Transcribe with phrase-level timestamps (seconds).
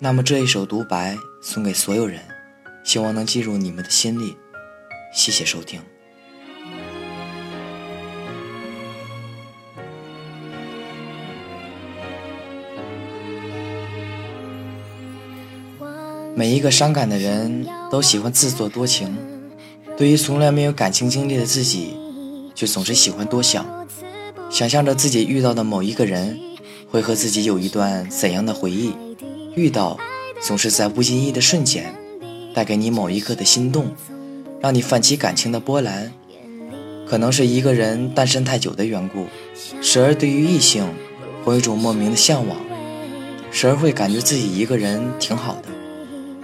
[0.00, 2.20] 那么这一首独白送给所有人，
[2.84, 4.36] 希望能进入你们的心里。
[5.12, 5.80] 谢谢收听。
[16.36, 19.18] 每一个伤感的人都喜欢自作多情，
[19.96, 21.96] 对于从来没有感情经历的自己，
[22.54, 23.66] 却总是喜欢多想，
[24.48, 26.38] 想象着自己遇到的某一个人
[26.88, 28.94] 会和自己有一段怎样的回忆，
[29.58, 29.98] 遇到
[30.40, 31.92] 总是在不经意的瞬间，
[32.54, 33.88] 带给你某一刻的心动，
[34.60, 36.12] 让你泛起感情的波澜。
[37.06, 39.26] 可能是一个人单身太久的缘故，
[39.82, 40.86] 时而对于异性
[41.42, 42.56] 会有一种莫名的向往，
[43.50, 45.68] 时而会感觉自己一个人挺好的。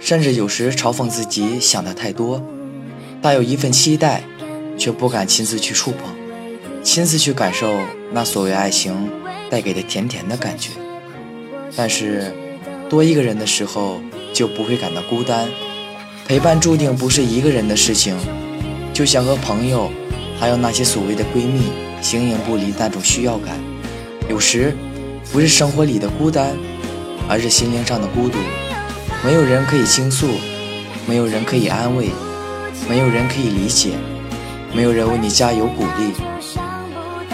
[0.00, 2.42] 甚至有时嘲讽自己想的太多，
[3.22, 4.22] 大有一份期待，
[4.76, 6.10] 却不敢亲自去触碰，
[6.82, 7.78] 亲自去感受
[8.12, 9.10] 那所谓爱情
[9.50, 10.70] 带给的甜甜的感觉。
[11.76, 12.32] 但是，
[12.88, 14.00] 多一个人的时候
[14.32, 15.48] 就不会感到孤单，
[16.26, 18.16] 陪伴注定不是一个人的事情，
[18.92, 19.90] 就像和朋友，
[20.38, 21.62] 还有那些所谓的闺蜜
[22.00, 23.58] 形影不离那种需要感。
[24.28, 24.76] 有时，
[25.32, 26.56] 不是生活里的孤单，
[27.28, 28.38] 而是心灵上的孤独。
[29.24, 30.28] 没有人可以倾诉，
[31.06, 32.10] 没有人可以安慰，
[32.88, 33.90] 没有人可以理解，
[34.72, 36.12] 没有人为你加油鼓励。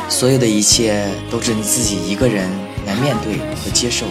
[0.09, 2.49] 所有的一切都是你自己一个人
[2.87, 4.07] 来面对和接受。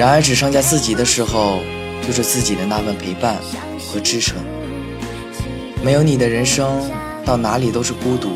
[0.00, 1.60] 然而，只剩下自己的时候，
[2.06, 3.36] 就是自己的那份陪伴
[3.78, 4.38] 和支撑。
[5.84, 6.90] 没有你的人生，
[7.22, 8.30] 到哪里都是孤独。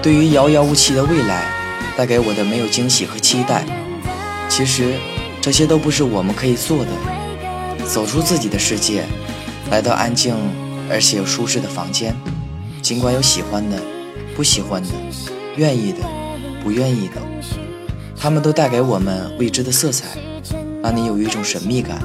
[0.00, 1.52] 对于遥遥无期的未来，
[1.98, 3.62] 带给我的没有惊喜和期待。
[4.48, 4.94] 其实。
[5.42, 6.90] 这些都不是我们可以做的。
[7.86, 9.06] 走出自己的世界，
[9.70, 10.34] 来到安静
[10.90, 12.14] 而且又舒适的房间，
[12.82, 13.80] 尽管有喜欢的、
[14.36, 14.88] 不喜欢的、
[15.56, 16.00] 愿意的、
[16.62, 17.22] 不愿意的，
[18.14, 20.08] 他们都带给我们未知的色彩，
[20.82, 21.98] 让你有一种神秘感。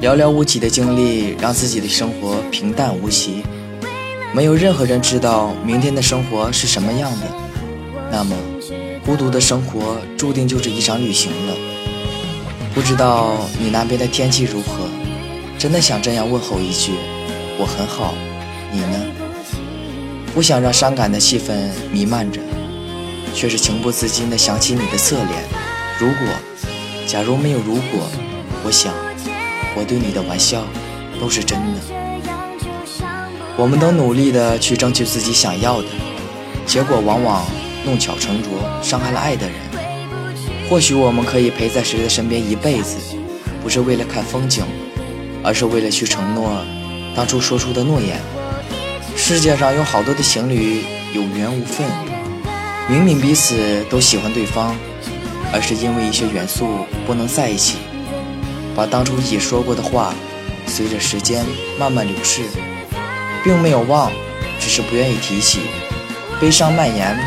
[0.00, 3.42] 寥寥无几的经历，让自己的生活平淡无奇，
[4.32, 7.26] 没有任何人知道明天的生活是什么样的。
[8.10, 8.36] 那么，
[9.04, 11.54] 孤独的生活注定就是一场旅行了。
[12.74, 14.88] 不知道你那边的天气如何？
[15.58, 16.92] 真的想这样问候一句：
[17.58, 18.14] 我很好，
[18.70, 19.04] 你呢？
[20.32, 21.52] 不想让伤感的气氛
[21.90, 22.40] 弥漫着，
[23.34, 25.42] 却是情不自禁地想起你的侧脸。
[25.98, 26.28] 如果，
[27.08, 28.06] 假如没有如果，
[28.62, 28.92] 我想，
[29.74, 30.62] 我对你的玩笑
[31.18, 31.80] 都是真的。
[33.56, 35.88] 我们都努力的去争取自己想要的，
[36.66, 37.46] 结果往往
[37.82, 38.50] 弄巧成拙，
[38.82, 39.56] 伤害了爱的人。
[40.68, 42.98] 或许我们可以陪在谁的身边一辈子，
[43.62, 44.62] 不是为了看风景，
[45.42, 46.62] 而是为了去承诺
[47.16, 48.20] 当初说出的诺言。
[49.16, 51.86] 世界上有好多的情侣有缘无分，
[52.86, 54.76] 明明彼此都喜欢对方，
[55.52, 57.78] 而是因为一些元素不能在一起。
[58.74, 60.14] 把当初一起说过的话，
[60.66, 61.44] 随着时间
[61.78, 62.42] 慢慢流逝，
[63.42, 64.12] 并没有忘，
[64.60, 65.60] 只是不愿意提起。
[66.40, 67.18] 悲伤蔓延，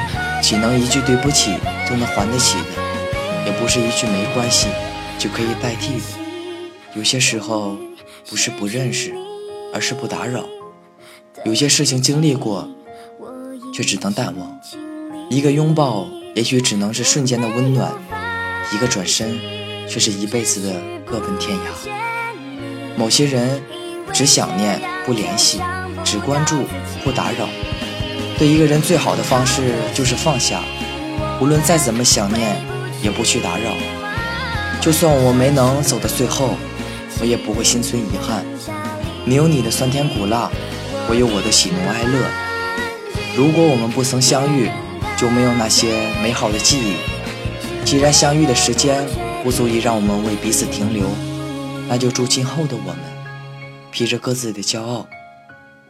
[0.42, 1.56] 岂能一句对不起
[1.90, 3.46] 就能还得起的？
[3.46, 4.68] 也不是一句没关系
[5.18, 6.04] 就可以代替的。
[6.96, 7.76] 有些时候
[8.30, 9.14] 不是不认识，
[9.74, 10.46] 而是不打扰。
[11.44, 12.70] 有些事情经历过，
[13.74, 14.60] 却只能淡忘。
[15.30, 17.92] 一个拥抱也许只能是瞬间的温暖，
[18.74, 19.40] 一个转身
[19.90, 21.90] 却是一辈子的各奔天涯。
[22.98, 23.62] 某些人
[24.14, 25.60] 只想念不联系，
[26.04, 26.64] 只关注
[27.04, 27.48] 不打扰。
[28.38, 30.62] 对一个人最好的方式就是放下，
[31.40, 32.56] 无论再怎么想念。
[33.04, 33.72] 也不去打扰，
[34.80, 36.54] 就算我没能走到最后，
[37.20, 38.46] 我也不会心存遗憾。
[39.26, 40.52] 你有你的酸甜苦辣，
[41.10, 42.20] 我有我的喜怒哀乐。
[43.36, 44.70] 如果我们不曾相遇，
[45.22, 46.96] 就没有那些美好的记忆。
[47.86, 49.08] 既然相遇的时间
[49.44, 51.08] 不足以让我们为彼此停留，
[51.88, 52.98] 那就祝今后的我们，
[53.92, 55.06] 披着各自的骄傲，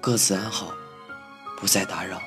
[0.02, 0.74] 各自安好，
[1.58, 2.22] 不再打扰。